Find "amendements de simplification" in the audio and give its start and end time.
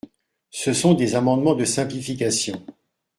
1.13-2.65